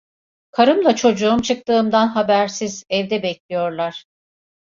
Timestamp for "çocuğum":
0.95-1.41